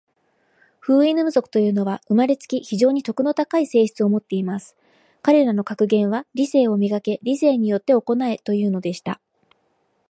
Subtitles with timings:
[0.79, 4.75] フウイヌム族というのは、生れつき、非常に徳の高い性質を持っています。
[5.21, 7.19] 彼等の格言は、『理性を磨け。
[7.21, 9.21] 理性によって行え。』というのでした。